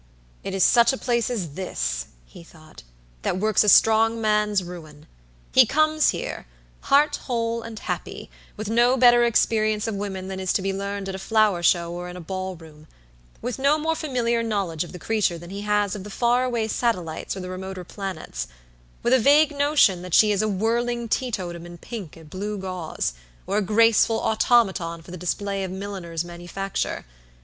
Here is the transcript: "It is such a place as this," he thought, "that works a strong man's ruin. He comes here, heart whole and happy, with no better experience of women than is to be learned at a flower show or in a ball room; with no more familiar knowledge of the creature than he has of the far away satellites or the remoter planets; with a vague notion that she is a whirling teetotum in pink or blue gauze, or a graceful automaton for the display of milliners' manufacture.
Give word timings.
"It 0.43 0.55
is 0.55 0.63
such 0.63 0.91
a 0.93 0.97
place 0.97 1.29
as 1.29 1.49
this," 1.53 2.07
he 2.25 2.43
thought, 2.43 2.81
"that 3.21 3.37
works 3.37 3.63
a 3.63 3.69
strong 3.69 4.19
man's 4.19 4.63
ruin. 4.63 5.05
He 5.51 5.67
comes 5.67 6.09
here, 6.09 6.47
heart 6.85 7.17
whole 7.27 7.61
and 7.61 7.77
happy, 7.77 8.31
with 8.57 8.67
no 8.67 8.97
better 8.97 9.23
experience 9.23 9.85
of 9.85 9.93
women 9.93 10.27
than 10.27 10.39
is 10.39 10.53
to 10.53 10.63
be 10.63 10.73
learned 10.73 11.07
at 11.07 11.13
a 11.13 11.19
flower 11.19 11.61
show 11.61 11.93
or 11.93 12.09
in 12.09 12.17
a 12.17 12.19
ball 12.19 12.55
room; 12.55 12.87
with 13.43 13.59
no 13.59 13.77
more 13.77 13.93
familiar 13.95 14.41
knowledge 14.41 14.83
of 14.83 14.91
the 14.91 14.97
creature 14.97 15.37
than 15.37 15.51
he 15.51 15.61
has 15.61 15.95
of 15.95 16.03
the 16.03 16.09
far 16.09 16.45
away 16.45 16.67
satellites 16.67 17.37
or 17.37 17.41
the 17.41 17.49
remoter 17.51 17.83
planets; 17.83 18.47
with 19.03 19.13
a 19.13 19.19
vague 19.19 19.55
notion 19.55 20.01
that 20.01 20.15
she 20.15 20.31
is 20.31 20.41
a 20.41 20.47
whirling 20.49 21.07
teetotum 21.07 21.63
in 21.63 21.77
pink 21.77 22.17
or 22.17 22.23
blue 22.23 22.57
gauze, 22.57 23.13
or 23.45 23.57
a 23.57 23.61
graceful 23.61 24.19
automaton 24.19 25.03
for 25.03 25.11
the 25.11 25.15
display 25.15 25.63
of 25.63 25.69
milliners' 25.69 26.25
manufacture. 26.25 27.05